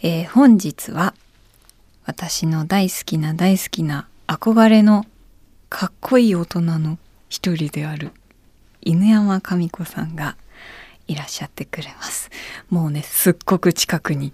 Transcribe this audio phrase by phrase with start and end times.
[0.00, 1.12] えー本日は
[2.04, 5.04] 私の大好きな大好きな憧れの
[5.68, 8.12] かっこいい大人の一人である
[8.80, 10.36] 犬山神子さんが
[11.08, 12.30] いらっしゃってくれます。
[12.70, 14.32] もうねすっごく近くに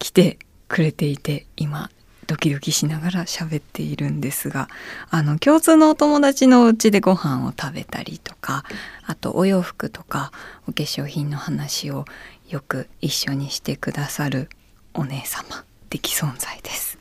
[0.00, 1.88] 来てくれていて今
[2.26, 4.68] ドキドキしながら喋っているんですが
[5.10, 8.64] あの共通のお友達のお家でご飯を食べたりとか
[9.06, 10.32] あとお洋服とか
[10.66, 12.06] お化粧品の話を
[12.48, 14.48] よく一緒にしてくださる
[14.94, 16.98] お姉様的存在です。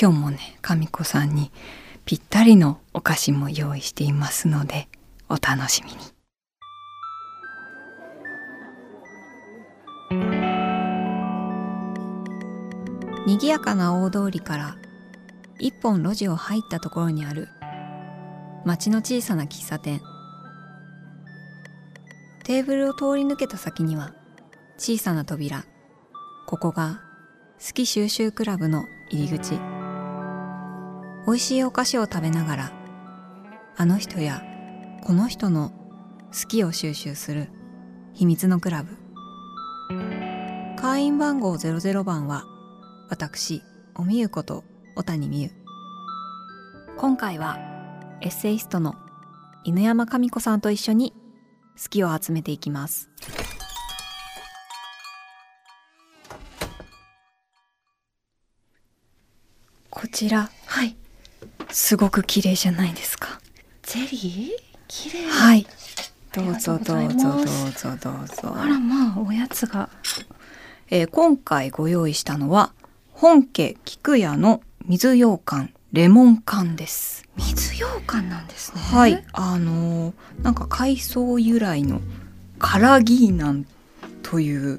[0.00, 1.50] 今日もね神子さんに
[2.04, 4.88] ぴったりのお菓子も用意していますので
[5.28, 5.98] お楽しみに。
[13.26, 14.76] 賑やかな大通りから
[15.58, 17.48] 一本路地を入ったところにある
[18.64, 20.00] 町の小さな喫茶店。
[22.44, 24.12] テーブルを通り抜けた先には
[24.76, 25.64] 小さな扉。
[26.46, 27.00] ここが
[27.64, 29.52] 好き収集クラブの入り口。
[31.28, 32.72] 美味しいお菓子を食べながら
[33.76, 34.42] あの人や
[35.04, 35.70] この人の
[36.32, 37.50] 好きを収集する
[38.14, 38.96] 秘密のクラブ。
[40.76, 42.42] 会員番号00番は
[43.08, 43.62] 私
[43.94, 44.64] おみゆこと
[44.96, 45.50] 小谷美優。
[46.96, 47.60] 今回は
[48.22, 48.96] エッセイストの
[49.62, 51.12] 犬山神子さんと一緒に
[51.80, 53.08] 好きを集めていきます。
[60.12, 60.50] ちら。
[60.66, 60.94] はい。
[61.70, 63.40] すごく綺麗じゃないですか。
[63.82, 64.50] ゼリー？
[64.86, 65.28] 綺麗。
[65.28, 65.66] はい。
[66.32, 68.54] どうぞどうぞどうぞどうぞ。
[68.56, 69.88] あらまあおやつが。
[70.90, 72.72] えー今回ご用意したのは
[73.12, 77.26] 本家菊屋の水羊羹レモン缶です。
[77.36, 78.80] 水羊羹なんですね。
[78.80, 79.24] はい。
[79.32, 82.00] あのーなんか海藻由来の
[82.58, 83.66] カラギーナン
[84.22, 84.78] という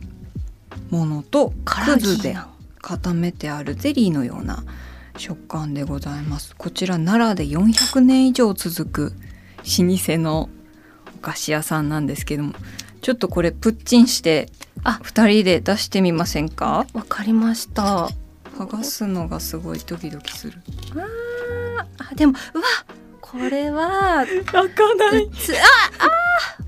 [0.90, 2.36] ものとカラで
[2.82, 4.64] 固めてあるゼリーのような
[5.18, 6.56] 食感でございます。
[6.58, 9.14] こちら奈良で400年以上続く
[9.80, 10.50] 老舗の
[11.16, 12.54] お菓子屋さんなんですけども
[13.02, 14.50] ちょっとこれプッチンして
[14.84, 16.86] あ2人で出してみませんか？
[16.94, 18.10] わかりました。
[18.58, 20.54] 剥がすのがすごいドキドキする。
[21.98, 22.64] あでもうわ
[23.22, 25.58] これは開かなつあ
[26.00, 26.10] あ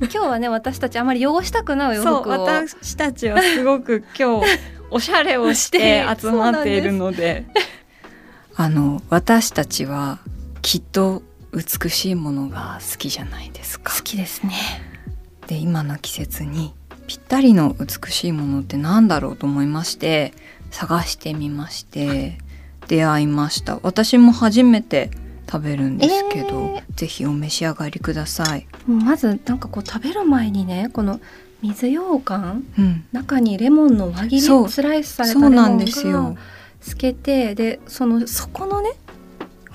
[0.02, 2.46] 今日はね私たちあまり汚したくないお洋服を。
[2.46, 4.48] 私たちはすごく今日
[4.90, 7.46] おしゃれをして 集まっているので
[8.58, 10.20] あの私たちは
[10.62, 11.22] きっと
[11.54, 13.94] 美しいものが好きじゃないですか。
[13.94, 14.54] 好きですね。
[15.48, 16.74] で今の季節に
[17.08, 20.34] ぴったりの美しいものって何だろうと思いまして
[20.72, 22.38] 探してみまして
[22.88, 23.80] 出会いました。
[23.84, 25.12] 私も初めて
[25.52, 31.20] 食べるんですけど、ぜひお召し上がりください、まずなんかこう食べる前にねこの
[31.62, 32.66] 水羊羹？
[32.80, 34.66] うん、中にレモンの輪切そう。
[34.66, 36.36] りスライスされたそうなんレモンがですよ
[36.88, 38.92] 透けてでその底のね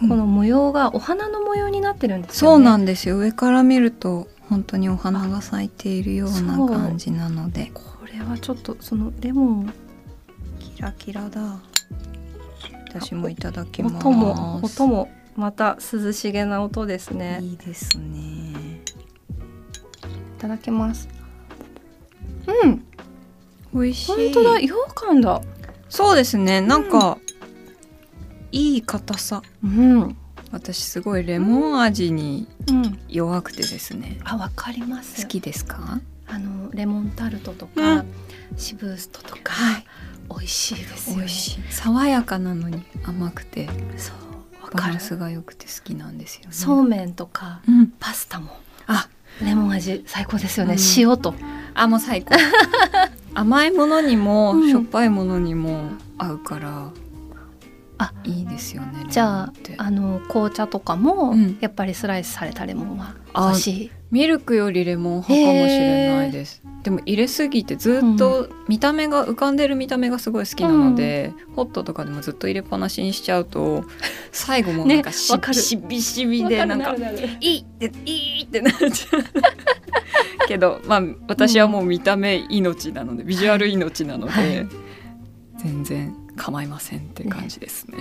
[0.03, 2.59] うんこの模様がお花の模様になってるんですそう。
[2.59, 9.72] なんですよ上から見ると本当にお花が咲いているような感じなのでこれはちょっとそのレモン
[10.59, 11.60] キラキラだ
[12.88, 17.38] 私もいただきます音も音もまた涼しげな音ですね。
[17.41, 18.81] いいいですね
[20.41, 21.09] ただきます。
[22.65, 22.84] うん、
[23.75, 25.41] 美味しい本当だ羊羹だ。
[25.91, 26.61] そうですね。
[26.62, 27.19] なんか、
[28.53, 29.43] いい硬さ。
[29.62, 30.17] うん、うん、
[30.51, 32.49] 私すごいレモン味に
[33.09, 34.19] 弱くてですね。
[34.25, 35.23] あわかります。
[35.23, 36.01] 好きですか？
[36.27, 38.06] あのレモンタルトとか、うん。
[38.56, 39.84] シブーストとか、はい。
[40.31, 41.23] 美味しいですよね。
[41.23, 41.61] 美味しい。
[41.71, 44.17] 爽やかなのに甘くてそう
[44.62, 44.93] わバかる。
[44.95, 46.49] ランスが良くて好きなんですよね。
[46.53, 47.89] そうめんとかうん。
[47.99, 48.57] パスタも。
[48.87, 49.09] あ。
[49.43, 50.75] レモン味最高ですよね。
[50.75, 50.81] うん。
[50.97, 51.34] 塩と。
[51.75, 52.34] あもう最高
[53.34, 54.68] 甘いものにも、うん。
[54.68, 56.91] しょっぱいものにも合うから
[57.98, 59.06] あいいですよね。
[59.08, 61.58] じゃああの紅茶とかも、うん。
[61.60, 63.91] やっぱりスライスされたレモンはあ美味しい。
[64.10, 66.62] ミルクよりレモン派かもしれないです。
[66.82, 73.84] でも入れすぎてずっと見た目が浮かんでる見た目がすごい好きなので、ホットとかでもずっと入れっぱなしにしちゃうと
[74.33, 76.95] 最後もなんかしねわかるしびしびでなんか
[77.41, 79.22] いいっていいってなっちゃう。
[80.48, 84.68] けどまあ私はもう見た目命なので、ビジュアル命なので、はい。
[85.59, 87.98] 全然構いませんって感じですね。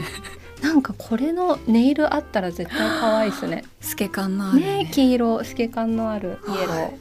[0.61, 3.63] なんかこれのネイルあったら絶対可愛いですね。
[3.81, 6.81] 透け感のあるねね黄色透け感のあるイエロー。
[6.81, 6.99] はい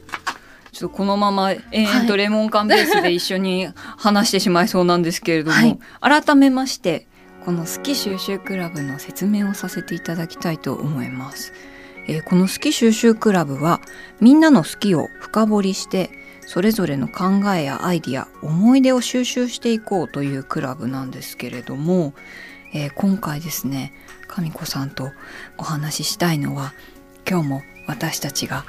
[0.71, 3.67] ちょっとこのまま延々とレモン缶ベースで一緒に
[3.97, 7.07] 話してしまいそうなんですけれども、はい改めまして
[7.43, 11.53] この好き収集クラブの説明をさせていただきたいと思います。
[12.07, 13.81] えーこの好き収集クラブは
[14.21, 16.11] みんなの好きを深掘りして
[16.45, 17.25] それぞれの考
[17.55, 22.13] えやアイディア思い出を収集していこうというクラブなんですけれども、
[22.73, 23.93] えー今回ですね
[24.27, 25.11] 神子さんと
[25.57, 26.73] お話ししたいのは
[27.29, 28.65] 今日も私たちが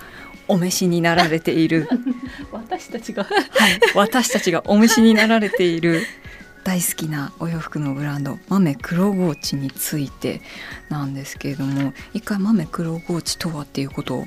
[0.49, 1.89] お召しになられている
[2.51, 3.25] 私たちが？
[3.25, 6.03] はい、私たちがお召しになられている
[6.65, 10.43] 大好きなお洋服のブランド豆黒ゴーチについて
[10.89, 14.27] なんですけれども一回豆黒ゴーチとはっていうことを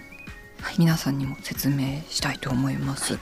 [0.78, 3.20] 皆さんにも説明したいと思います。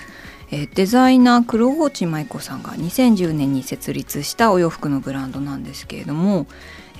[0.51, 6.45] えーデザイナー黒ゴーチ舞子さんが2010年に設立したお洋服のブランドなんですけれども、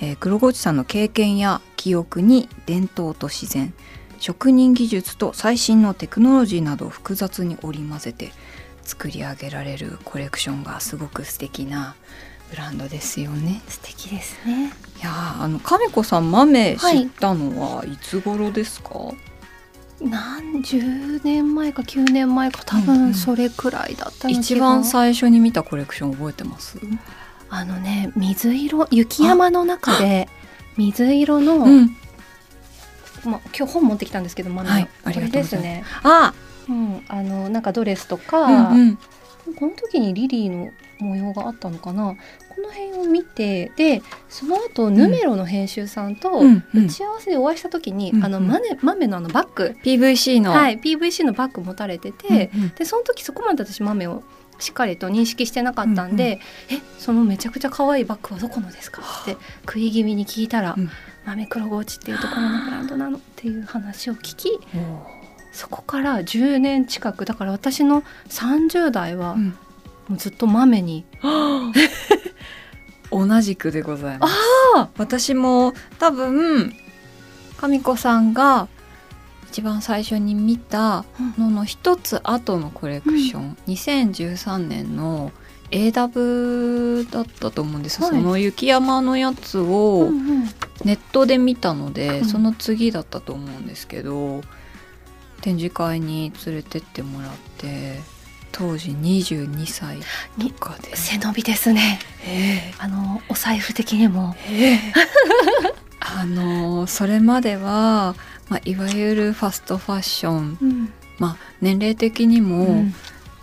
[0.00, 3.72] えー黒ゴーチさんの経験や記憶に伝統と自然
[4.18, 8.32] 職人技術と最新のテクノロジーなどを複雑に織り交ぜて
[8.84, 11.94] 作り上げられるコレクションがすごく素敵な
[12.50, 13.62] ブランドですよね。
[13.68, 14.66] 素敵ですね
[15.00, 18.90] いやーあの亀子さん豆知ったのはいつ頃ですか？
[20.04, 22.86] 何十年前か9年前か多うんうん。
[22.86, 26.78] 分それくらいだったの一番最初に見たコレクション覚えてます？
[27.48, 30.28] あのね水色雪山の中で
[30.76, 31.96] 水色の、うん。
[33.24, 36.34] まあ、今日本持ってきたんですけど豆の、はいこれですね、あ、
[36.68, 38.98] うん、あのなんかドレスとうか、んうん。
[39.58, 42.16] この時にリリーの模様があったのかな？
[42.54, 46.86] この辺を見てでその後ヌメロの編集さんとうんうん。
[46.86, 50.52] 打ち合わせでお会いした時に、うんあのマネ豆のあのバッグ、PVC の。
[50.52, 52.68] はい、PVC のバッグ持たれてて、うんうん。
[52.70, 54.22] でその時そこまで私豆を
[54.58, 56.38] しっかりと認識してなかったんで
[56.70, 59.36] 「えそのめちゃくちゃ可愛いバッグはどこのですか?」って
[59.66, 60.88] 食い気味に聞いたら「うん。
[61.24, 64.50] 豆黒ゴーチっていうところのブランドなの」っていう話を聞き
[65.52, 69.56] そこから10年近くだから私の30代はうん。
[70.08, 71.04] もうずっと豆に、
[73.10, 74.34] 同じくでございます。
[74.74, 76.74] あ私も多分
[77.56, 78.68] 神子さんが
[79.48, 81.04] 一番最初に見た
[81.38, 85.30] のの一つ後のコレクション、2013年の
[85.70, 88.10] AW だったと思うんです、はい。
[88.10, 90.44] その雪山のやつをうんうん。
[90.84, 92.24] ネットで見たので、うん。
[92.24, 94.42] その次だったと思うんですけど
[95.42, 98.00] 展示会に連れてってもらって
[98.52, 99.98] 当時22歳
[100.38, 100.96] とかで。
[100.96, 101.98] 背伸びですね。
[102.26, 104.34] えあのお財布的にも。
[104.48, 104.78] え
[106.00, 108.14] あのそれまでは、
[108.48, 110.92] まあ、いわゆるファストファッション、うん。
[111.18, 112.94] まあ、年齢的にもうん。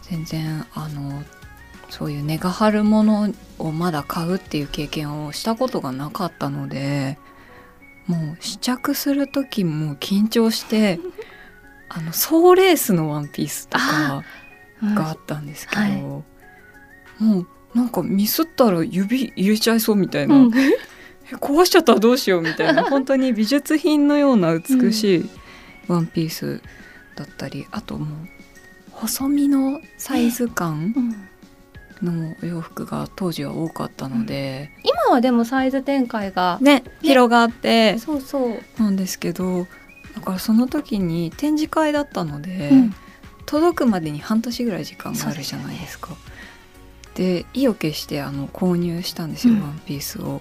[0.10, 1.24] 全然、あの
[1.90, 7.18] そういう値が張るものをまだ買うっていう経験をしたことがなかったので
[8.08, 11.00] もう試着する時も緊張して
[11.90, 14.24] あの総レースのワンピースとか
[14.82, 16.02] うんがあったんですけど、はい。
[16.02, 16.24] も
[17.20, 20.36] うなんかミスったら指入れちゃいそうみたいな。
[20.36, 20.58] うん。
[20.58, 22.84] え壊しちゃったらどうしようみたいな。
[22.90, 25.30] 本当に美術品のような美しい
[25.88, 26.62] ワンピース
[27.16, 28.08] だったり、あともう
[28.92, 31.30] 細身のサイズ感うん。
[32.02, 36.84] のお洋服が当時は多かったので、今はでもサイズ展開が、ね。
[37.02, 39.68] 広がってそうそう、なんですけど
[40.20, 42.96] だからその時に展示会だったので、うん
[43.46, 46.16] 届くまでに半年ぐらい時間があるじゃないですか。
[47.16, 50.40] で意を決してあの購入したんですよ、うんワンピースを。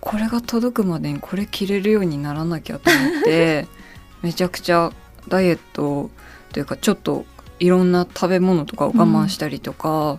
[0.00, 3.68] これが届くまでにこれ着れるようにならなきゃと思って
[4.22, 4.90] めちゃくちゃ
[5.28, 6.10] ダイエット
[6.52, 7.26] というかちょっと
[7.58, 10.18] いろんな食べ物とかを我慢したりとか、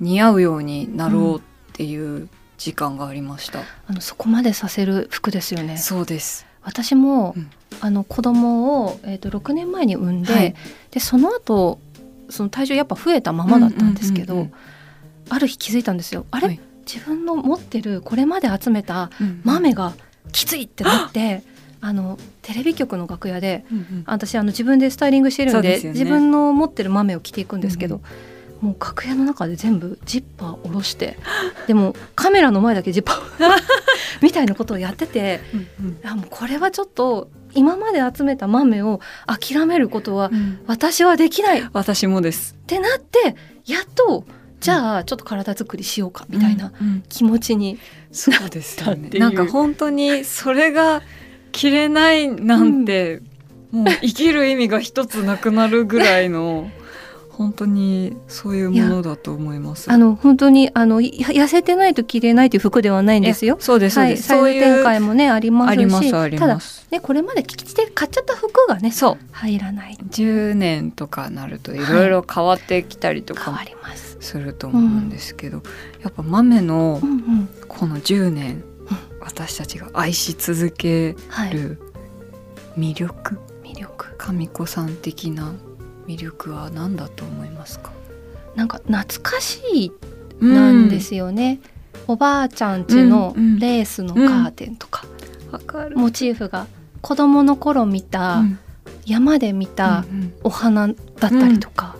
[0.00, 1.42] 似合うようになろうっ
[1.74, 3.60] ていう時間がありました。
[3.88, 6.46] あのそこまでさせる服ですよねそうです。
[6.62, 7.50] 私も、うん
[7.84, 10.54] あの子供をえっ、と6年前に産んで、はい。
[10.92, 11.80] でその後
[12.30, 14.52] その体重やっぱ増えたままだったんですけど、うんうんうん
[15.28, 16.26] ある日気づいたんですよ。
[16.30, 16.60] あれ、はい。
[16.84, 19.94] 自分の持ってるこれまで集めたうん豆が
[20.32, 21.42] きついってなって
[21.80, 24.04] あのテレビ局の楽屋でうんうん。
[24.06, 25.90] 私あの自分でスタイリングしてるんでね。
[25.90, 28.02] 自分の持ってる豆を着ていくんですけど、うん
[28.62, 31.18] もう楽屋の中で全部ジッパー下ろして
[31.66, 33.18] でもカメラの前だけジッパー
[34.22, 36.08] みたいなことをやっててうんうん。
[36.08, 40.60] あもうこれはちょっと今まで集めた豆を諦めることはうん。
[40.66, 41.60] 私はできない。
[41.60, 42.54] っ私もです。
[42.66, 44.24] てなってやっと
[44.60, 46.86] じゃあちょっと体作りしようかみたいなうん。
[46.88, 47.02] うん。
[47.08, 47.78] 気持ちに、
[48.28, 49.10] なったっていう。
[49.14, 51.02] ねなんか本当にそれが
[51.52, 53.20] 着れないなんて、
[53.70, 56.70] もう生きる意味が一つなくなるぐらいの
[57.32, 59.90] 本当にそういうものだと思います。
[59.90, 63.62] あの本当にあのや痩せてないと着れないという服ではないんですよえ。
[63.62, 66.58] そうですそうはい、です、サイズ展開もねありますしありますありただ。
[66.90, 74.18] ねこれまで着て買っちゃった服がねそう入らない10年とかなるといろいろ変わってきたりとか変もわります。
[74.20, 75.62] すると思うんですけど、
[76.02, 78.62] やっぱ豆のうんうんこの10年、
[79.20, 81.78] 私たちが愛し続けはい、る
[82.78, 83.38] 魅力？
[83.64, 85.52] 魅力神子さん的な
[86.06, 87.92] 魅力は何だと思いますか？
[88.54, 89.92] なんか懐かしい
[90.44, 91.60] なんですよね、
[92.06, 95.04] おばあちゃんちのレースのカーテンとか、
[95.94, 96.66] モチーフが
[97.00, 98.58] 子供の頃見た、うん。
[99.04, 101.96] 山で見たうんお花だったりとか、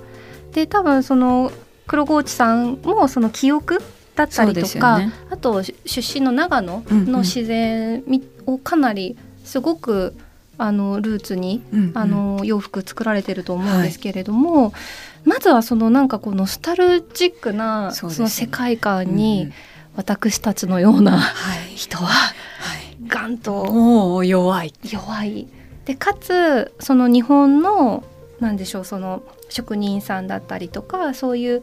[0.53, 1.51] で多分その
[1.87, 3.83] 黒河内さんもその記憶
[4.15, 7.13] だったりとか、ね、あとし出身の長野うんうん。
[7.13, 10.15] の自然みをかなりすごく
[10.63, 11.93] あのルーツにうんうん。
[11.95, 14.73] あの洋服作られてると思うんですけれども、
[15.25, 19.53] まずはそのなんかこうノスタルジックなそ,、の世界観うんにうん。
[19.95, 21.75] 私たちのようなはい。
[21.75, 22.33] 人はは
[22.79, 22.97] い。
[23.07, 24.73] ガンとおお弱い。
[24.91, 25.49] 弱い。
[25.85, 28.05] でかつその日本の
[28.41, 31.63] なんでしょうその職人さんだったりとかそういう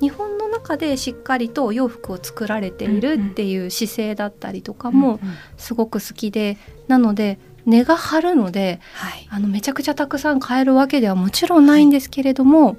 [0.00, 5.20] 日本の中でしっかりとお洋服を作られているっていう姿勢だったりとかも
[5.56, 6.56] すごく好きで
[6.88, 9.26] なので値が張るのではい。
[9.30, 12.76] あのめちゃくちゃたくさん買えるわけではもちろんないんですけれども、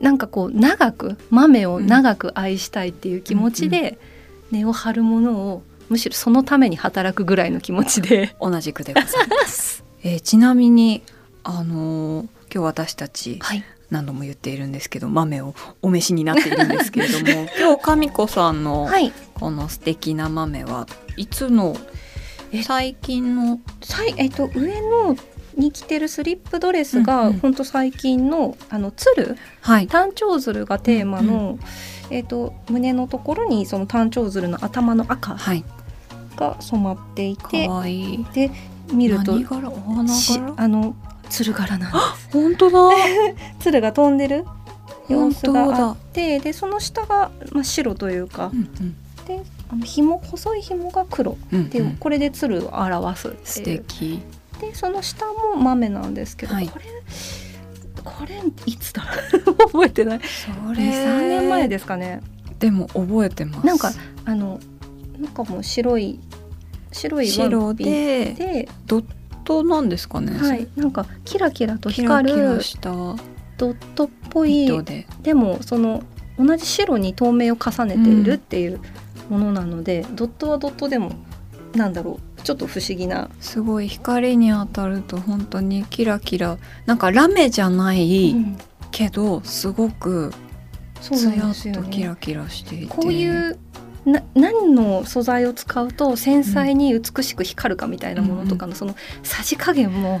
[0.00, 3.98] なんかこう長く豆を長く愛したいっていう気持ちで
[4.50, 8.34] 値を張るものをむしろそのために働くぐらいの気持ちで。
[8.40, 11.02] 同じくでございます、 えーちなみに
[11.44, 22.01] あのー今日私たちはい、何度も言っているんですけど豆をお召しになっているんですけれども 今日神子さんのはい、この素敵な豆はいつのえ
[22.62, 23.60] 最近の？
[23.82, 25.16] さいえっと上の
[25.56, 27.38] に着てるスリップドレスうんがうん。
[27.38, 29.86] 本当最近のあの鶴はい。
[29.86, 31.58] 単調鶴がテーマの、
[32.10, 35.64] えっと胸のところにその単調鶴の頭の赤はい。
[36.36, 38.24] が染まっていかてわいい。
[38.32, 38.50] で
[38.92, 39.38] 見るとあ
[40.68, 40.94] の
[41.30, 42.96] 鶴柄なんです本当だ。
[43.60, 44.44] 鶴が飛んでる？
[45.08, 48.50] 様子があ本ってでその下が、まあ、白というか。
[48.52, 48.94] う、ん。
[49.26, 49.42] で
[49.72, 51.86] あの紐細い紐が黒で、うんうん。
[51.88, 54.22] うんこれで鶴を表す素敵。
[54.60, 56.68] でその下も豆なんですけど、はい。
[56.68, 56.84] これ
[58.04, 59.02] これいつだ
[59.58, 60.20] 覚えてない。
[60.20, 62.20] そ23年前ですかね。
[62.58, 63.66] でも覚えてます。
[63.66, 63.92] なんか
[64.24, 64.60] あの
[65.18, 66.20] なんかもう白い
[66.92, 68.34] 白いワ白ンピで。
[68.34, 69.04] で、ドッ
[69.44, 72.60] トなんですかね、はい、なんかキラキラと光る
[73.56, 74.68] ドットっぽい。
[75.22, 76.02] でもその
[76.38, 78.80] 同じ白に透明を重ねているっていう
[79.28, 81.12] ものなので、ドットはドットでも
[81.74, 86.58] なんだろうちょっと不思議な、すごい光に当たると本当にキラキラ。
[86.86, 88.58] なんかラメじゃないうん
[88.90, 90.32] けどすごく
[91.00, 91.74] そうツヤっ。
[91.74, 92.86] とキラキラしていて。
[92.86, 93.58] こういう
[94.04, 100.20] な何の素材を使うと繊細に美しく光るかみたいなものとかのそのさじ加減も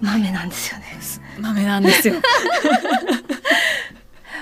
[0.00, 0.86] 豆なんですよね。
[1.40, 2.14] 豆なんですよ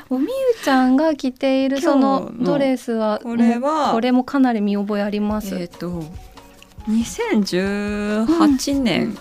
[0.08, 0.30] おみゆ
[0.64, 5.56] ちゃんが着ているそのドレスはこれはこれもかなり見覚えあります。
[5.56, 6.04] えっと
[6.88, 9.18] 2018年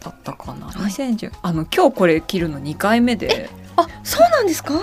[0.00, 3.50] だったかな、はい2010あの今日これ着るの2回目で。
[3.76, 4.74] あそうなんですか？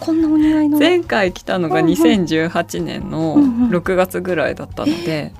[0.00, 0.78] こんなお似合いの。
[0.78, 1.92] 前回着たのがうんうん。
[1.92, 3.70] 2018年のうんうん。
[3.70, 5.32] 6月ぐらいだったので、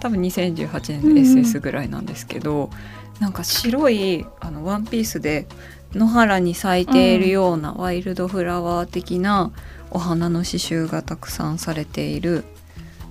[0.00, 2.70] 多分2018年の SS ぐらいなんですけど、
[3.18, 5.46] なんか白いあのワンピースで
[5.94, 9.52] 野原に咲いているようなワイルドフラワー的な
[9.90, 12.44] お花の刺繍がたくさんされている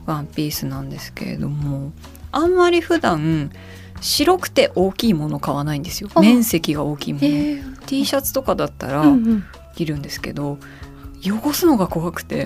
[0.05, 1.91] ワンピースなんですけれども
[2.31, 3.51] あんまり普段
[4.01, 6.09] 白くて大きいもの買わないんですよ。
[6.15, 6.21] あ。
[6.21, 7.29] 面積が大きいもの、え。
[7.29, 9.43] ー T シャツとかだったら、うんうん。
[9.75, 10.57] 着るんですけど
[11.23, 12.45] 汚すのが怖くて、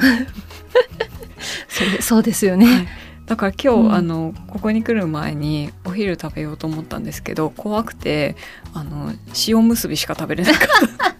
[1.69, 2.65] それそうですよね。
[2.65, 3.93] はいだから今日、うん。
[3.93, 8.35] あのここに来る前にお昼食べようと思ったんですけど怖くて
[8.73, 9.11] あの
[9.47, 11.15] 塩むすびしか食べれなかった。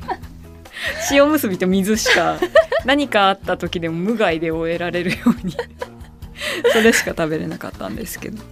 [1.12, 2.40] 塩むすびと水しか
[2.86, 5.56] 何かあった時でも無害で終えられるように
[6.72, 8.44] それしか食べれなかったんですけど。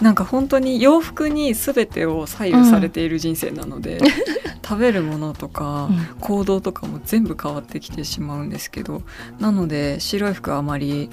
[0.00, 4.00] なんか本当に洋服に全てを左右されている人生なので、
[4.66, 6.06] 食べるものとか、うん。
[6.20, 9.02] 行動とかも全部変わってきてしまうんですけど
[9.40, 11.10] なので白い服はあまり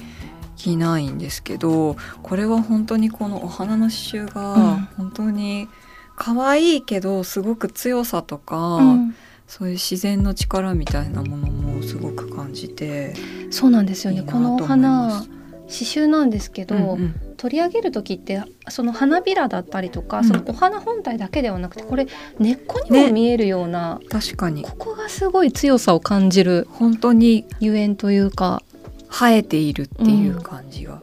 [0.57, 4.27] 着ないんですけどこれは本当にこのお花の刺繍うん。
[4.27, 5.69] が本当に
[6.15, 9.15] 可愛いけどすごく強さとか、うん。
[9.47, 13.13] そういう自然の力みたいなものもすごく感じて
[13.49, 14.23] そうなんですよね。
[14.23, 15.29] このお花す
[15.67, 17.15] 刺繍なんですけど、うんうん。
[17.37, 20.23] 取り上げる時ってその花びらだったりとか、うん。
[20.25, 22.07] そのお花本体だけではなくてこれ
[22.39, 23.11] 根っこにもね。
[23.11, 24.63] 見えるような、確かに。
[24.63, 27.45] ここがすごい強さを感じる本当に。
[27.59, 28.63] ゆえんというか、
[29.09, 31.01] 生えているっていう感じが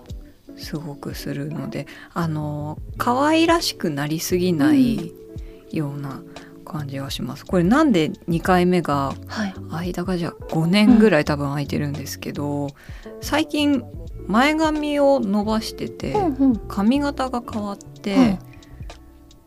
[0.56, 5.12] すごくするので、あの可愛らしくなりすぎない
[5.70, 6.22] ような
[6.64, 7.44] 感じがします。
[7.44, 9.54] これなんで2回目がはい、
[9.92, 12.68] 間がじゃあ5年ぐらい多分空いてるんですけど、
[13.20, 13.84] 最近
[14.26, 16.56] 前髪を伸ばしてて、うんうん。
[16.68, 18.38] 髪型が変わって、はい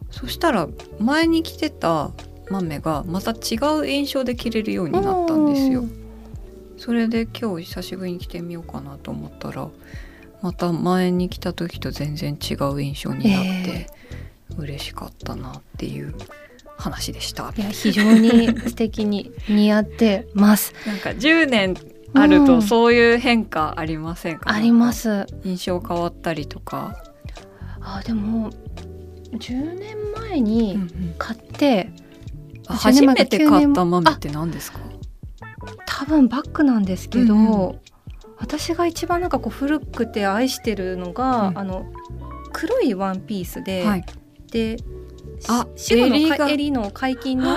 [0.10, 0.68] そしたら
[1.00, 2.12] 前に着てた
[2.50, 5.84] 豆がまた違う印象で着れるようになったんですよ。
[6.78, 9.68] それで今日久しぶりに着てみようかなと思ったら
[10.42, 13.88] また前に来た時と全然違う印象になって、
[14.58, 16.14] 嬉しかったなっていう
[16.78, 17.52] 話でした。
[17.58, 20.74] いや非常に素敵に似合ってます。
[20.86, 21.76] なんか10年
[22.14, 25.26] あるとうんそういう変化ありませんか、あります。
[25.44, 26.96] 印象変わったりとか、
[27.82, 28.52] あでも
[29.32, 30.80] 10年前に
[31.18, 31.90] 買って、
[32.68, 34.80] あ10年前か初めて買った豆って何ですか？
[35.86, 37.82] 多分バッグなんですけど、うんう
[38.40, 41.58] 私が一番なんかこう古くて愛してるのが、うん。
[41.58, 41.92] あの
[42.54, 44.06] 黒いワンピースで、はい、
[44.52, 44.78] で
[45.48, 47.56] あし白の襟の解禁の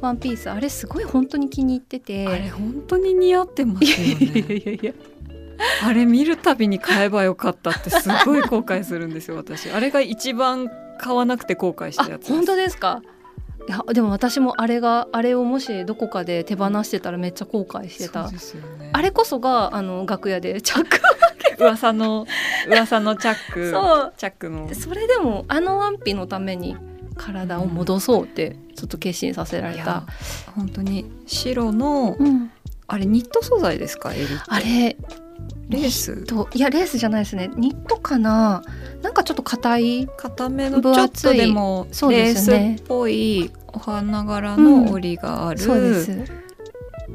[0.00, 2.26] ワンピースあれすごい本当に気に入ってて。
[2.26, 4.40] あれ本当に似合ってますよね。
[4.56, 4.92] いやいや
[5.84, 9.70] あれ見るたびに買えばよかったってすごい後悔するんですよ私。
[9.70, 12.32] あれが一番買わなくて後悔したあやつです。
[12.32, 13.02] 本当ですか？
[13.68, 18.30] いやでも私もあれがあれをもしどこかで手放してたらめっちゃ後悔してた。
[18.30, 18.38] ね。
[18.92, 20.98] あれこそがあの楽屋でチャック。
[21.58, 22.26] 噂の
[22.68, 23.70] 噂のチャック。
[23.72, 24.12] そう。
[24.16, 24.68] チャックの。
[24.74, 26.76] それでもあのワンピのために
[27.16, 29.82] 体を戻そうってちょっと決心させられた。
[29.82, 30.06] いや、
[30.56, 32.50] 本当に白のうん、
[32.86, 34.10] あれニット素材ですか？
[34.48, 34.96] あれ
[35.68, 36.24] レース？
[36.24, 37.50] といやレースじゃないですね。
[37.56, 38.62] ニットかな？
[39.02, 46.24] なんかちょっと硬い固めの分ちょっ厚いとでもそうレースですねっぽいお花柄の織りがある、そうです。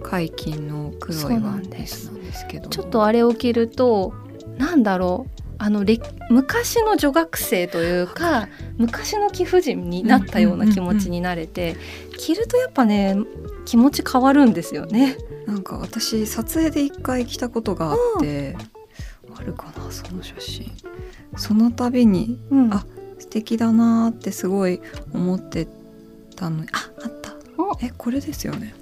[0.03, 2.70] 解禁の黒いワンピースなんですけど。
[2.70, 4.13] ちょっとあれを着ると
[4.58, 5.36] なんだろう。
[5.58, 11.77] あのれ昔の女学生というか 昔の貴婦人になったような気持ちになれて、
[12.17, 13.17] 着るとやっぱね
[13.65, 15.17] 気持ち変わるんですよね。
[15.45, 18.55] なんか私撮影で一回来たことがあって、
[19.36, 20.72] あるかなその写真。
[21.38, 22.74] その度にうん。
[22.74, 22.86] あ
[23.17, 24.81] 素敵だなーってすごい
[25.13, 25.67] 思って
[26.36, 27.34] たのにああった。
[27.57, 27.77] お。
[27.81, 28.74] えこれですよね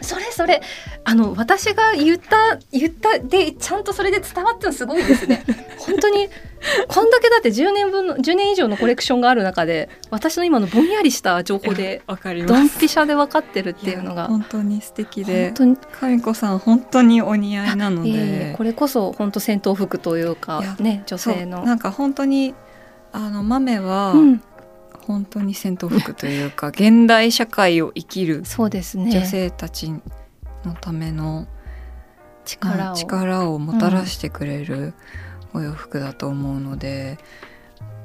[0.00, 0.62] それそれ
[1.04, 5.44] あの私が言った言ったでちゃんとそれで伝わってるのすごいですね。
[5.78, 6.28] 本当に
[6.88, 15.46] こんだけだって10年分の10年以上のコレクションがある中で私の今のぼんやりした情報で わかりドンピシャで分かってるっていうのやが本当に素敵で。
[15.46, 16.34] 本当に。
[16.34, 21.64] さん本当にお似合いなのいえいえでこれこそ本当戦闘服というかね女性の。
[21.64, 22.54] なんか本当に
[23.12, 24.42] あの豆はうん、
[25.06, 29.12] 本当に戦闘服というか現代社会を生きるそうですね。
[29.12, 30.02] 女性たちの
[30.80, 31.46] ための
[32.44, 32.94] 力を。
[32.96, 34.94] 力をもたらしてくれる
[35.54, 37.18] お洋服だと思うので、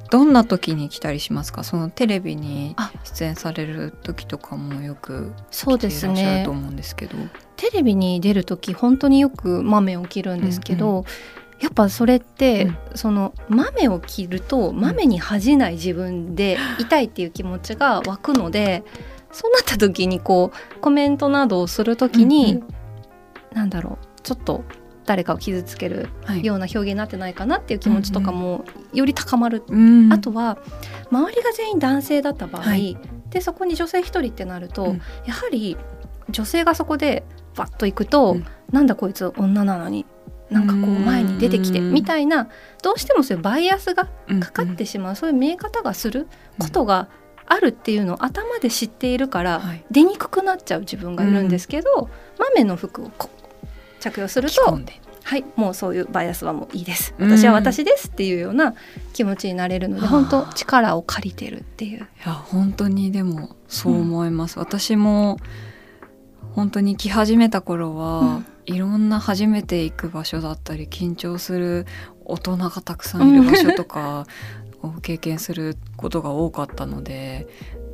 [0.10, 1.64] どんな時に着たりしますか？
[1.64, 7.18] そのテレビにあ出演される時とかもよくそう着ていですねらっしゃると思うんですけど、
[7.56, 11.06] テレビに出る時本当によく豆を着るんですけど、
[11.62, 18.84] やっぱそれって、その豆を着ると豆に恥じない自分で いたいっていう気持ちが湧くので
[19.32, 22.64] そうなった時にこうコメントなどをする時に、うん
[23.54, 24.64] なんだろうちょっと
[25.06, 26.46] 誰かを傷つけるはい。
[26.46, 29.64] ような表現になってないかなっていう気持ちとかもより高まる。
[29.68, 30.14] うん。
[30.14, 30.58] あとは
[31.10, 32.98] 周りが全員男性だった場合、はい。
[33.30, 35.02] でそこに女性一人ってなると、うん。
[35.26, 35.76] やはり
[36.30, 38.46] 女性がそこでバッと行くと、うん。
[38.72, 40.06] なんだこいつ女なのに
[40.52, 41.94] なんかこう前に出てきてうん。
[41.94, 42.50] みたいな
[42.84, 44.10] どうしてもそういうバイアスが
[44.42, 46.28] かかっうんてしまう、そういう見え方がする
[46.60, 47.08] ことが
[47.48, 49.86] あるっていうのを頭で知っているから、はい。
[49.90, 53.12] 出にくくなっちゃう自分がいるんですけど、豆の服を
[54.00, 54.80] 着用すると
[55.24, 57.14] はいもうそういうバイアスはもういいです。
[57.18, 57.30] うん。
[57.30, 58.74] 私は私ですっていうような
[59.14, 60.10] 気持ちになれるので、はあ。
[60.10, 62.00] 本当力を借りてるっていう。
[62.00, 65.38] いや本当にでもそう思います、私も
[66.54, 71.86] 本当に来始めた頃は、うんいろんな初めて行く場所だったり緊張する
[72.26, 74.26] 大人がたくさんいる場所とか
[74.82, 77.48] を経験することが多かったので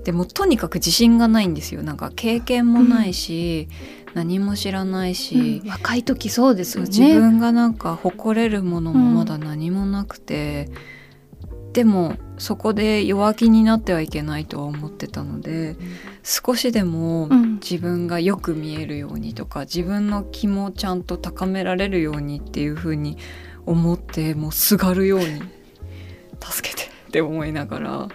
[0.08, 1.84] でもとにかく自信がないんですよ。
[1.84, 3.68] なんか経験もないし、
[4.14, 5.70] 何も知らないし、うん。
[5.70, 6.90] 若い時そうですよね。
[6.90, 10.70] 自分がなんか誇れるものもまだ何もなくて、
[11.78, 15.76] でもそこで弱気になってはいけないとは思ってたので
[16.24, 17.48] 少しでもうん。
[17.58, 23.18] 自分がよく見えるようにとか自分の気もちゃんと高められるようにっていう風に
[23.66, 25.42] 思ってもうすがるように
[26.40, 28.08] 助けて って思いながら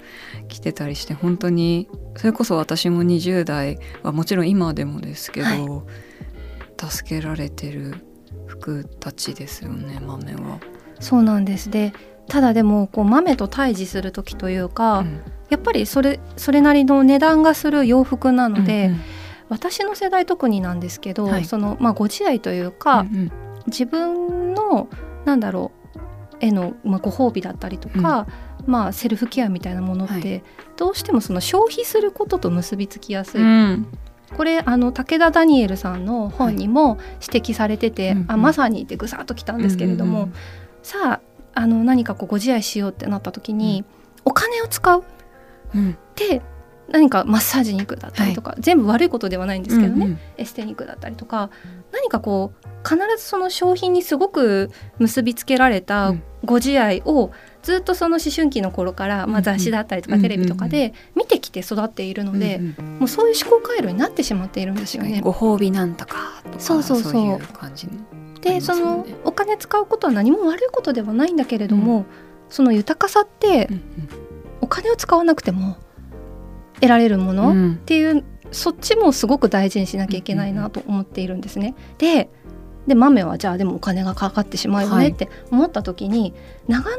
[0.48, 5.46] 来てたりして本当にそれこそ私も20代はもちろん今でもですけど、
[6.78, 7.94] は助けられてる
[8.46, 10.60] 服たちですよね豆は。
[11.00, 11.68] そうなんです。
[11.68, 11.92] で
[12.28, 15.20] ただでもこう豆と対峙する時というか、うん。
[15.50, 19.00] やっぱりそれそれなりの値段がする洋服なので、うんうん
[19.48, 21.44] 私の世代特になんですけど、はい。
[21.44, 23.32] そのまあご時代というか、うんうん。
[23.66, 24.88] 自分の
[25.26, 28.26] なんだろうへの、まあ、ご褒美だったりとか、
[28.64, 30.42] まあ、セルフケアみたいなものって、はい。
[30.78, 33.86] どうしてもその消費することと結びつきやすい、うん。
[34.34, 40.34] これあの武田ダニエルさんの本にも指摘されてて、うんうんあまさにってぐさっときたんですけれども、うんうん。
[40.82, 41.20] さあ
[41.54, 43.84] あの何かこうご自愛しようってなった時に、
[44.24, 45.04] お金を使う。
[45.74, 45.90] うん。
[45.92, 46.42] って
[46.88, 50.18] 何かマッサージに行くだったりとか、全部悪いことではないんですけどね、うんうん。
[50.36, 51.50] エステに行くだったりとか
[51.92, 56.22] 何かこう必ずその商品にすごく結びつけられたうん。
[56.44, 57.30] ご自愛を
[57.62, 59.42] ずっとその思春期の頃から、まあ、うんうん。
[59.42, 65.20] 雑誌だったりとかテレビとかで見てきて育っているので、うんうんもうそういう思考回路になってしまっているんですよね。
[65.22, 67.02] ご褒美なんとかとかそうそう。
[67.02, 67.92] そういう感じの
[68.42, 68.60] でね。
[68.60, 72.04] のお金使うことは何も悪いことではないんだけれども、
[72.48, 73.82] その豊かさってうん
[74.60, 75.76] お金を使わなくても
[76.74, 77.76] 得られるもの、っうん。
[77.84, 81.74] ていうそっちもすごく大事にしなきゃいけないなと思っているんですね。
[81.98, 82.28] で
[82.86, 85.06] で豆はじゃあでもお金がかかってしまうよはい。
[85.06, 86.34] ねって思った時に、
[86.68, 86.96] 長野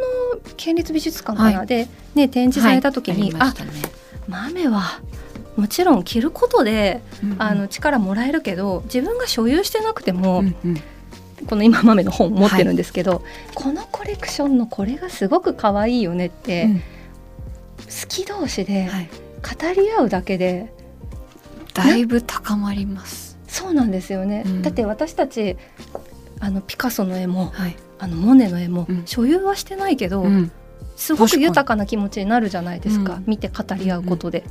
[0.56, 1.68] 県立美術館かな、はい。
[1.68, 3.42] で、ね、展示された時に、はい。
[3.42, 3.52] あね。
[3.52, 4.82] あ豆は
[5.58, 7.42] もちろん着ることでうんうん。
[7.42, 10.82] あの力もらえるけど自分が所有してなくても、うんうん
[11.46, 13.24] この今豆の本持ってるんですけど、
[13.56, 16.80] このコレクションのこれがすごく可愛いよねって、うん。
[16.80, 16.84] 好
[18.08, 19.10] き同士ではい。
[19.44, 20.74] 語り合うだけで
[21.74, 23.38] だいぶ高まります。
[23.48, 24.62] そうなんですよね、うん。
[24.62, 25.58] だって私たち
[26.40, 27.76] あのピカソの絵もはい。
[28.00, 29.04] あのモネの絵もうん。
[29.06, 30.52] 所有はしてないけど、うん。
[30.96, 33.24] すごく豊かな気持ちになるじゃないですか、うん。
[33.28, 34.44] 見て語り合うことで、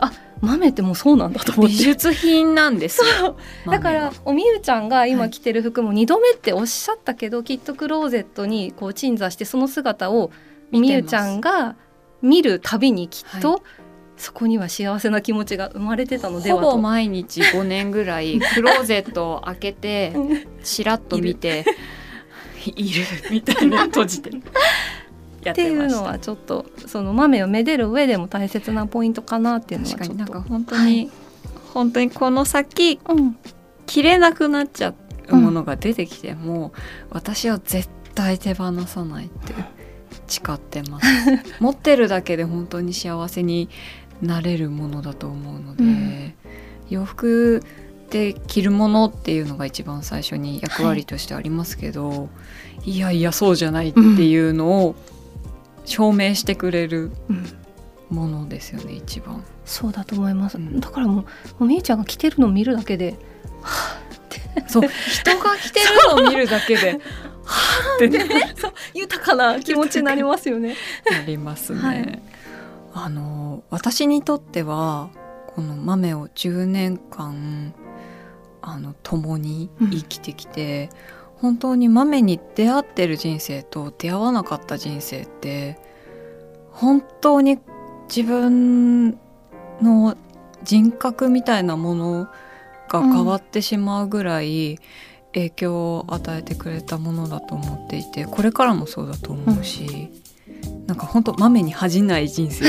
[0.00, 1.72] あ豆ってもうそうなんだと思って。
[1.72, 3.36] 美術品なんですよ。
[3.66, 10.32] だからおみゆちゃんが今着てる服も2度目っておっしゃったけど、きっとクローゼットにこう鎮座してその姿を
[10.72, 11.76] おみゆちゃんが
[12.22, 13.58] 見るたびにきっと、は
[14.16, 16.70] そこには幸せな気持ちが生まれてたのでほはと。
[16.72, 20.46] ぼ毎日5年ぐらい クローゼットを開けてうん。
[20.62, 21.64] ちらっと見て
[22.66, 24.36] いるみたいな閉じてや
[25.50, 26.00] っていうました。
[26.00, 30.42] のはちょっとその豆をめでる上でも大切なポイントかなっていうのは確かになんちょっと。
[30.42, 31.10] か本当に、
[31.74, 33.36] 本当にこの先うん。
[33.86, 34.94] 着れなくなっちゃ
[35.28, 36.72] うものが出てきても、
[37.10, 39.54] 私は絶対手放さないって
[40.26, 41.06] 誓ってます。
[41.60, 43.68] 持ってるだけで本当に幸せに
[44.22, 46.32] なれるものだと思うので、うん。
[46.88, 47.62] 洋服
[48.10, 52.28] で着るものっていうのが一番最初に役割としてありますけど、
[52.84, 54.94] い、やいやそうじゃないっていうのを
[55.84, 57.46] 証明してくれるうん。
[58.10, 59.42] ものですよね一番。
[59.64, 60.80] そうだと思います、うん。
[60.80, 61.24] だからもう
[61.60, 63.16] おみゆちゃんが着てるのを見るだけで
[64.68, 67.00] そう人が着てるのを見るだけで
[67.44, 68.18] はぁって。
[68.18, 68.54] ね。
[68.56, 70.76] そう豊かな気持ちになりますよね。
[71.10, 71.80] なりますね。
[71.80, 72.22] はい。
[72.94, 75.08] あの私にとっては
[75.54, 77.74] この豆を10年間
[78.60, 80.90] あの共に生きてきて、
[81.42, 85.78] 本当に豆に出会ってる人生と出会わなかった人生って
[86.70, 87.58] 本当に
[88.08, 89.18] 自分
[89.82, 90.16] の
[90.62, 92.28] 人格みたいなもの
[92.88, 94.78] が変わってしまうぐらい
[95.34, 100.10] 影響を与えてくれたものだと思っていてこれからもそうだと思うし、
[100.86, 102.64] なんか本当豆に恥じない人生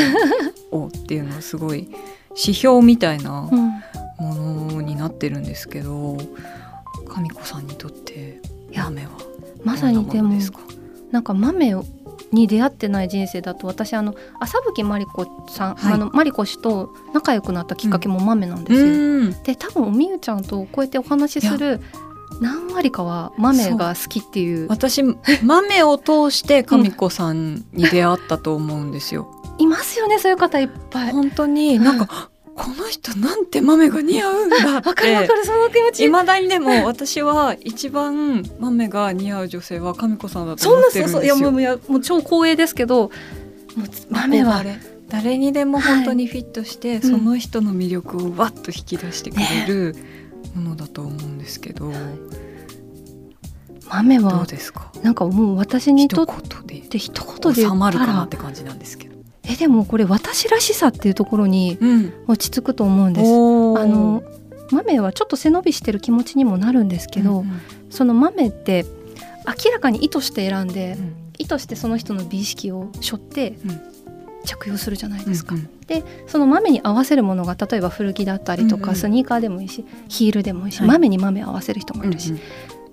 [0.72, 1.90] をっていうのはすごい
[2.32, 3.84] 指標みたいなうん。
[4.18, 6.18] ものになってるんですけど
[7.08, 8.40] 神子さんにとってい
[8.74, 9.10] や豆は
[9.64, 10.60] まさにでもなものですか？
[11.12, 11.76] なんか豆
[12.32, 15.94] に出会ってない人生だと私あの朝吹まりこさん、はい。
[15.94, 18.88] あのまりこ氏と仲良くなったきっかけも豆なんですよ。
[18.88, 19.44] うん。
[19.44, 21.80] で多分おみゆちゃんとこうやってお話しする
[22.42, 24.68] 何割かは豆が好きっていう。
[24.72, 25.04] 私
[25.44, 29.28] 豆を通して神子さんに出会ったと思うんですよ。
[29.60, 31.12] いますよねそういう方いっぱい。
[31.12, 36.04] 本当になんか、この人なんて豆が似合うんだっ わかるわかてるその気持ち。
[36.06, 41.36] いまだにでも私は一番豆が似合う女性は神子さんだとそんな思ってそうるんですよ。
[41.36, 43.10] そういやもういやもう超光栄ですけど
[43.76, 44.64] もう豆は。
[45.10, 47.02] 誰にでも本当にフィットして、い。
[47.02, 49.96] その人の魅力をわっと引き出してくれる
[50.56, 51.94] ものだと思うんですけど、ど
[53.90, 54.92] 豆はうですか？
[55.04, 59.13] なんかもう私にと一って一言で言収まるかなって感じなんですけど。
[59.46, 63.28] えでもこれ私らしさっていうところにうん、落ち着くと思うんです。
[63.28, 63.80] おー。
[63.80, 64.24] あの
[64.72, 68.86] 豆はちょっと背伸びしてる気持ちにもなるんですけど、うんその豆って
[69.46, 71.16] 明らかに意図して選んで、うん。
[71.38, 73.82] 意図してその人の美意識を背負ってうん。
[74.46, 75.56] 着用するじゃないですか。
[75.56, 80.88] うんでその豆に合わせるものが例えば古着だったりとか、うんうんスニーカーでもいいしヒールでもいいし、はい。
[80.88, 82.40] 豆に豆を合わせる人もいるし、うん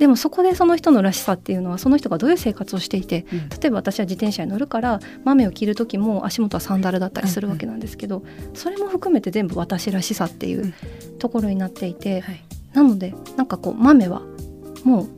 [0.00, 3.48] でもそこでその人のらしさっていうのはその人がどういう生活をしていてうん。
[3.50, 10.72] 例えば私は自転車に乗るから豆を着る時も足元はサンダルだったりするわけなんですけど、それも含めて全部私らしさっていう
[11.18, 12.42] ところになっていて、はい。
[12.72, 14.22] なのでなんかこう豆は
[14.84, 15.08] もう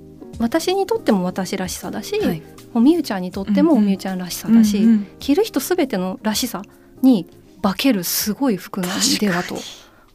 [0.41, 2.43] 私にとっても私らしさだし、はい。
[2.73, 6.63] もうみゆちゃんにとってもみゆちゃんらしさだし、うんうん着る人すべてのらしさ
[7.03, 7.29] に
[7.63, 8.91] 化けるすごい服なん
[9.21, 9.55] ではと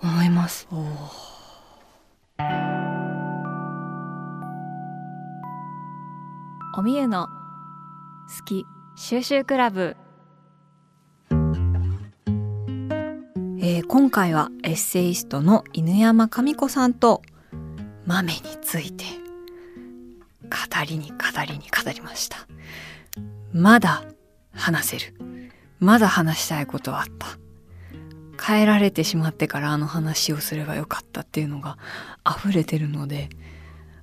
[0.02, 0.68] 思います。
[6.80, 7.28] おみゆの
[8.38, 9.98] 好き収集クラブ、
[11.32, 17.24] えー今回はエッセイストの犬山紙子さんと
[18.06, 19.06] 豆について。
[20.44, 21.16] 語りに語
[21.48, 22.48] りに語りました。
[23.52, 24.04] まだ
[24.54, 25.16] 話せる。
[25.80, 27.40] まだ話したいことはあった。
[28.40, 31.80] 変えられてしまってからあの話をすればよかったっていうのが
[32.24, 33.30] 溢れてるので。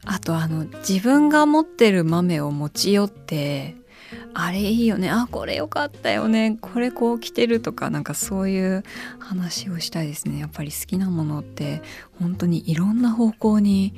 [0.04, 3.76] あとあの自分が持ってる豆を持ち寄って
[4.34, 8.82] あれいいよねあこれよかったよねこれこう着てるとかなんかそういう
[9.18, 10.38] 話をしたいですね。
[10.38, 11.82] やっぱり好きなものって
[12.20, 13.94] 本当にいろんな方向に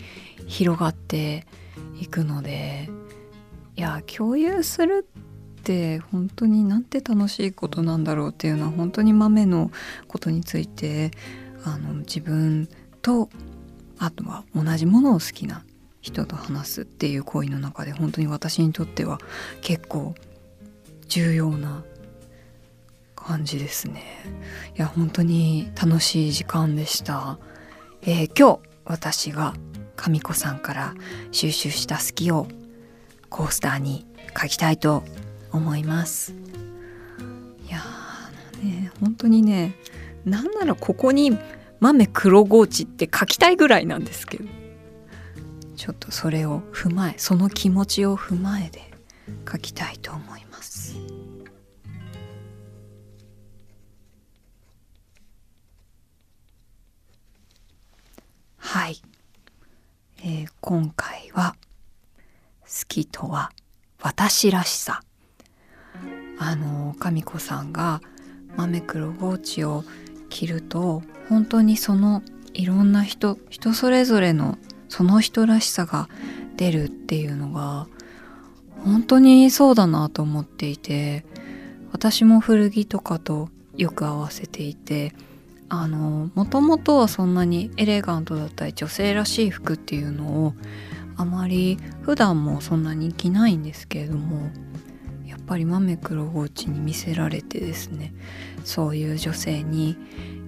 [0.47, 1.47] 広がって
[2.01, 2.89] いくので
[3.77, 5.07] いや共有する
[5.59, 9.71] って本当になんて楽しいことなんだろうっていうのは本当に豆の
[10.07, 11.11] ことについて
[11.65, 12.69] あの自分
[13.03, 13.29] と
[13.99, 15.65] あとは同じものを好きな
[16.07, 19.19] 人と話すっていう行為の中で本当に私にとっては
[19.61, 20.15] 結構
[21.09, 21.83] 重要な
[23.17, 24.03] 感じですね。
[24.77, 27.39] いや本当に楽しい時間でした、
[28.03, 29.55] えー今日私が
[29.97, 30.95] 神子さんから
[31.33, 32.47] 収集した好きを
[33.29, 34.07] コースターに
[34.41, 35.03] 書きたいと
[35.51, 36.33] 思います。
[37.67, 39.75] いやあのね本当にね
[40.25, 41.37] なんならここに
[41.81, 44.56] 豆黒ゴーチって書きたいぐらいなんですけど。
[45.77, 48.91] ちょっとそれを踏まえその気持ちを踏まえで
[49.51, 50.97] 書きたいと思います。
[58.59, 59.01] はい、
[60.19, 61.55] えー今回は
[62.63, 63.53] 「好きとは
[64.03, 65.03] 私らしさ」
[66.39, 68.01] あの神子さんが
[68.57, 69.85] 豆黒ゴーチを
[70.29, 74.59] 着ると本当にそのいろんな人人それぞれの
[74.97, 76.09] その人らしさが
[76.57, 77.87] 出るっていうのが
[78.83, 81.27] 本当にそうだなと思っていて
[81.93, 85.13] 私も古着とかとよく合わせていて
[85.69, 90.55] あのもともとはそんなにエレガントだったり女性らしい服っていうのを
[91.19, 94.49] あまり普段もそんなに着ないんですけれども
[95.27, 98.15] やっぱり豆黒ゴーチに見せられてですね
[98.65, 99.99] そういう女性に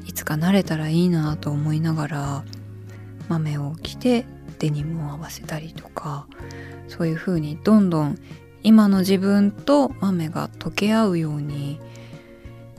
[0.07, 2.45] いつかなれたらいいなと思いながら
[3.29, 4.25] 豆を着て
[4.59, 6.27] デニムを合わせたりとか
[6.89, 8.19] そういう風にどんどん
[8.63, 11.81] 今の自分と豆が溶け合うように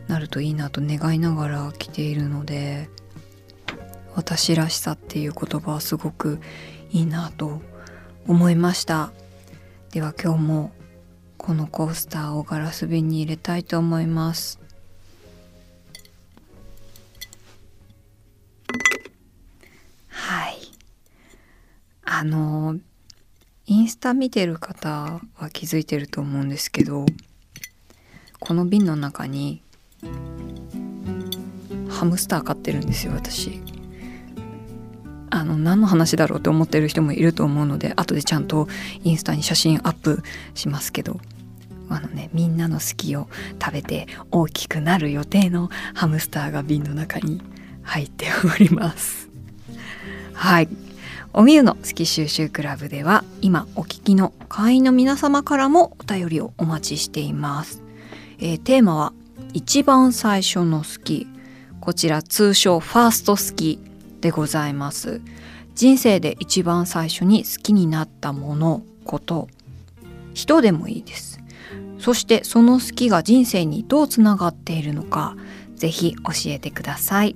[0.08, 2.90] なるといいなと願いながら着ているので
[4.16, 6.40] 私らしさっていう言葉はすごく
[6.92, 7.62] いいなと
[8.28, 9.12] 思いました。
[9.92, 10.72] では今日も
[11.38, 14.59] このコースターをガラス瓶に入れたいと思います。
[22.12, 22.80] あの
[23.68, 27.06] インスタ見てる方は気づいてると思うんですけど
[28.40, 29.62] この瓶の中に
[31.88, 33.62] ハムスター飼ってるんですよ私。
[35.30, 38.68] あの何の話だろうと思ってる人もいると思うので後でちゃんと
[39.04, 40.24] インスタに写真アップ
[40.56, 41.20] しますけど
[41.90, 43.30] あのねみんなの好きを
[43.64, 47.40] 食べて大きくなる予定のハムスターが瓶の中に
[47.84, 49.30] 入っております。
[50.34, 50.89] はい。
[51.34, 57.82] おみゆの好き収集クラブでは今お聞きの会員の皆様からもお便りをお待ちしています、
[58.40, 59.14] えーテーマは
[59.54, 61.28] 一番最初の好き
[61.80, 63.80] こちら通称ファースト好き
[64.22, 65.22] でございます。
[65.76, 69.48] 人生で一番最初に好きになったものこと。
[70.34, 71.40] 人でもいいです。
[72.00, 75.36] そしてその好きが人生にどうつながっているのか
[75.76, 77.36] ぜひ教えてください。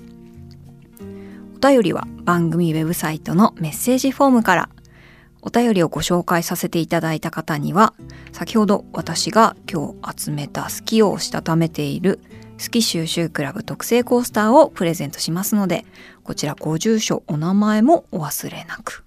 [1.65, 4.69] 便りは番組ウェブサイトのメッセージフォームから。
[5.45, 7.93] お便りをご紹介させていただいた方には
[8.31, 12.21] 先ほど私が今日集めた好きをしたためている
[12.61, 15.83] 好き収集クラブ特製コースターをプレゼントしますので
[16.23, 19.03] こちらご住所お名前もお忘れなく。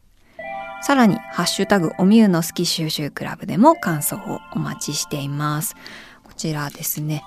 [0.83, 5.75] さらにハッシュタグおみゆの好き収集クラブでも感想をお待ちしています。
[6.23, 7.25] こちらですね。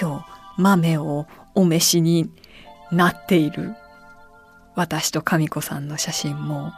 [0.00, 2.30] 今日豆をお召しに
[2.92, 3.74] なっている
[4.74, 6.72] 私と神子さんの写真も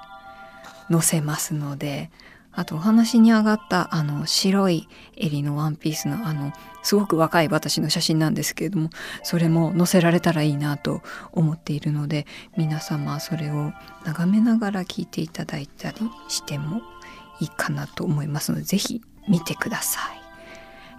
[0.90, 2.11] 載せますので
[2.57, 6.52] あとお話に上がったあの白い襟のワンピースのあの
[6.83, 8.90] すごく若い私の写真なんですけれども
[9.22, 11.02] それも載せられたらいいなと
[11.33, 12.26] 思っているので
[12.57, 13.72] 皆様それを
[14.04, 15.96] 眺めながら聞いていただいたり
[16.28, 16.83] しても
[17.40, 20.00] いいかなと思いますのでぜひ見てくださ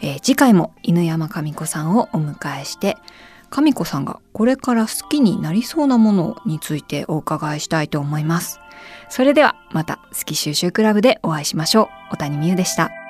[0.01, 2.97] い、えー、次回も犬山神子さんをお迎えして
[3.49, 8.59] 神子さんがこれから好きになりそうなものについてお伺いしたいと思います。
[9.09, 11.87] それではまた好き収集クラブでお会いしましょう。
[12.11, 13.04] 小谷美優でした。